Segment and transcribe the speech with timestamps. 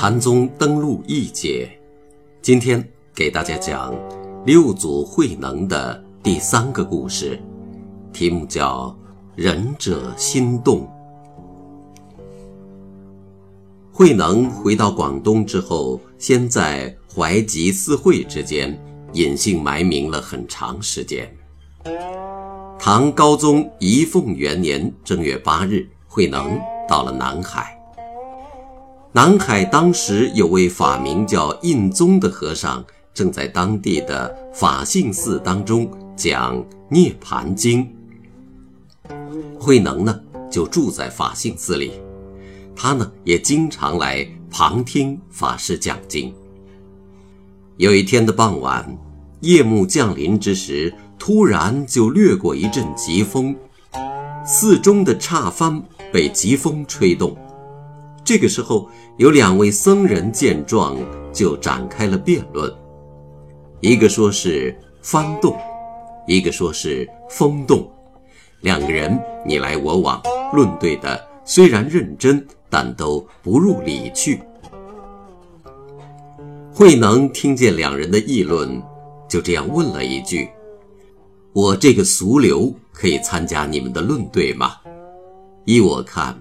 [0.00, 1.68] 禅宗登陆一节，
[2.40, 3.92] 今天给大家讲
[4.46, 7.36] 六祖慧能的第三个故事，
[8.12, 8.96] 题目叫
[9.34, 10.88] “仁者心动”。
[13.90, 18.80] 慧能回到广东之后，先在怀集四会之间
[19.14, 21.28] 隐姓埋名了很长时间。
[22.78, 26.56] 唐高宗仪凤元年正月八日，慧能
[26.88, 27.76] 到了南海。
[29.18, 36.56] 南海当时有位法名叫印宗的和尚，正在当地的法性寺当中讲
[36.88, 37.84] 《涅盘经》。
[39.58, 41.94] 慧能呢，就住在法性寺里，
[42.76, 46.32] 他呢也经常来旁听法师讲经。
[47.76, 48.96] 有一天的傍晚，
[49.40, 53.56] 夜幕降临之时，突然就掠过一阵疾风，
[54.46, 55.82] 寺中的刹幡
[56.12, 57.36] 被疾风吹动。
[58.28, 60.98] 这个时候，有两位僧人见状，
[61.32, 62.70] 就展开了辩论。
[63.80, 65.56] 一个说是幡动，
[66.26, 67.90] 一个说是风动，
[68.60, 70.20] 两个人你来我往，
[70.52, 74.42] 论对的虽然认真，但都不入理去。
[76.74, 78.82] 慧能听见两人的议论，
[79.26, 80.50] 就这样问了一句
[81.54, 84.72] ：“我这个俗流可以参加你们的论对吗？
[85.64, 86.38] 依我看。”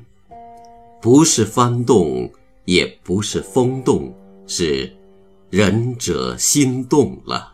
[0.99, 2.29] 不是幡动，
[2.65, 4.11] 也不是风动，
[4.47, 4.91] 是
[5.51, 7.53] 仁者心动了。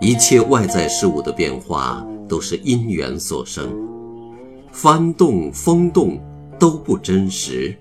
[0.00, 3.70] 一切外在事物的变化都是因缘所生，
[4.72, 6.18] 幡动、风动
[6.58, 7.76] 都不真实，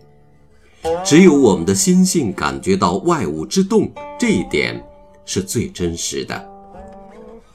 [1.03, 4.83] 只有我们的心性感觉到外物之动，这一点
[5.25, 6.45] 是最真实的。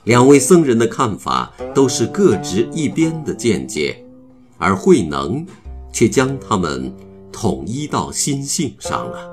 [0.04, 4.02] 两位僧人的看法都是各执一边的见解。
[4.58, 5.46] 而慧能
[5.92, 6.94] 却将他们
[7.32, 9.32] 统一到心性上了。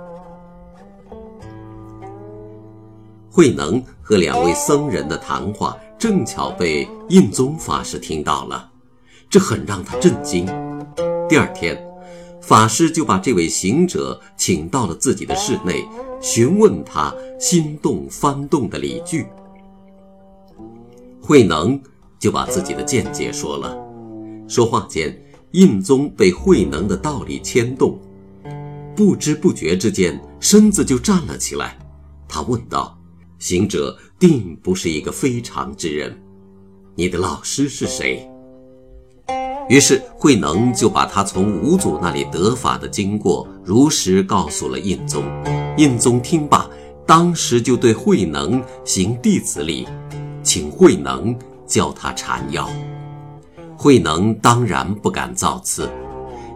[3.29, 8.69] 慧能和两位僧人的谈话正巧被印宗法师听到了，
[9.29, 10.45] 这很让他震惊。
[11.27, 11.83] 第二天，
[12.41, 15.83] 法师就把这位行者请到了自己的室内，
[16.21, 19.25] 询问他心动翻动的理据。
[21.19, 21.81] 慧能
[22.19, 23.82] 就把自己的见解说了。
[24.47, 25.17] 说话间，
[25.51, 27.99] 印宗被慧能的道理牵动，
[28.95, 31.77] 不知不觉之间，身子就站了起来。
[32.27, 32.97] 他问道
[33.39, 36.15] ：“行者定不是一个非常之人，
[36.95, 38.27] 你的老师是谁？”
[39.69, 45.23] 于是慧能就把他从五祖那里得法的经过如实告诉了印宗。
[45.77, 46.69] 印宗听罢，
[47.07, 49.87] 当时就对慧能行弟子礼，
[50.43, 51.33] 请慧能
[51.65, 52.69] 教他禅药。
[53.83, 55.91] 慧能当然不敢造次，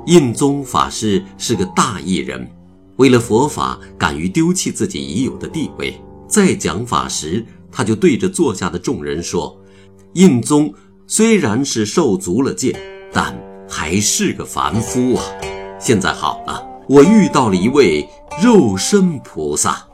[0.06, 2.50] 印宗法师是个大义人，
[2.96, 6.00] 为了佛法敢于丢弃自己已有的地位。
[6.26, 9.60] 在讲法时，他就对着坐下的众人说
[10.16, 10.74] ：“印宗
[11.06, 12.74] 虽然是受足了戒，
[13.12, 15.24] 但还是个凡夫啊。
[15.78, 18.08] 现在好了，我遇到了一位
[18.42, 19.86] 肉身菩萨。”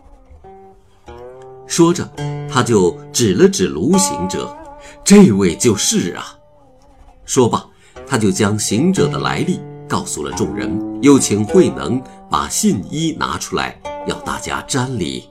[1.65, 2.07] 说着，
[2.47, 4.55] 他就指了指卢行者
[5.03, 6.37] ：“这位就是啊。”
[7.25, 7.65] 说罢，
[8.05, 15.23] 他就将行者的来历告诉了众人，又请慧能把信衣拿出来，要大家瞻礼。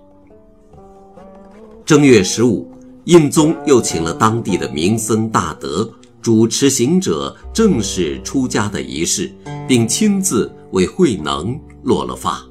[1.84, 2.70] 正月十五，
[3.04, 5.90] 印宗又请了当地的名僧大德
[6.22, 9.34] 主持行者正式出家的仪式，
[9.66, 12.42] 并亲自为慧能落了发。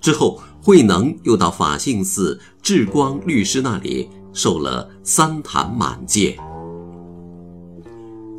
[0.00, 6.36] 之后，慧能又到法性寺智光律师那里受了三坛满戒。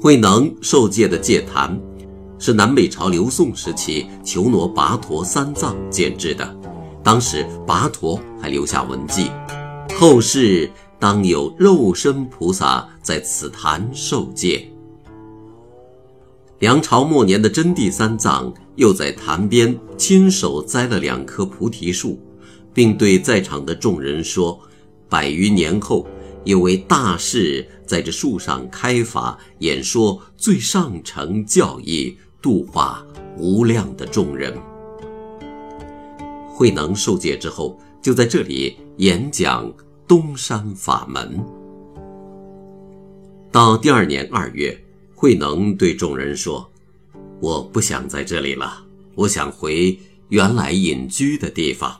[0.01, 1.77] 慧能受戒的戒坛，
[2.37, 6.57] 是南北朝刘宋时期求罗跋陀三藏建制的。
[7.03, 9.29] 当时跋陀还留下文记，
[9.99, 14.65] 后世当有肉身菩萨在此坛受戒。
[16.59, 22.17] 梁朝末年的真谛三藏又在坛边亲手栽了两棵菩提树，
[22.73, 24.57] 并对在场的众人说
[25.09, 26.07] ：“百余年后。”
[26.45, 33.03] 有位大士在这树上开法演说最上乘教义，度化
[33.35, 34.55] 无量的众人。
[36.47, 39.73] 慧能受戒之后，就在这里演讲
[40.07, 41.43] 东山法门。
[43.51, 44.79] 到第二年二月，
[45.15, 46.69] 慧能对众人说
[47.41, 48.85] ：“我不想在这里了，
[49.15, 49.97] 我想回
[50.27, 51.99] 原来隐居的地方。”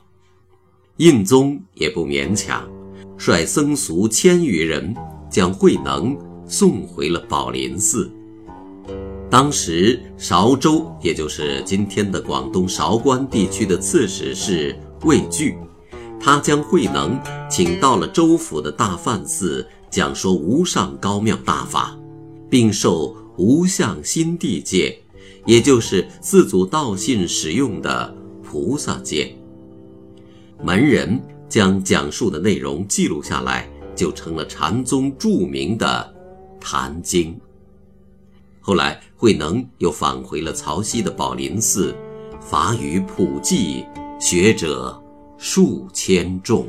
[0.98, 2.70] 印宗也不勉强。
[3.18, 4.94] 率僧俗千余人，
[5.30, 6.16] 将慧能
[6.46, 8.10] 送回了宝林寺。
[9.30, 15.56] 当时韶州，也就是今天的广东韶关地区的刺史是魏惧，
[16.18, 17.16] 他将慧能
[17.48, 21.96] 请到了州府的大梵寺讲说无上高妙大法，
[22.50, 25.00] 并受无相心地戒，
[25.46, 28.12] 也就是四祖道信使用的
[28.42, 29.32] 菩萨戒。
[30.60, 36.14] 门人将讲述的内容记录下来，就成了禅宗著名的
[36.62, 37.34] 《坛经》。
[38.60, 41.94] 后来，慧能又返回了曹溪的宝林寺，
[42.40, 43.84] 法语普济，
[44.20, 45.02] 学者
[45.38, 46.66] 数千众。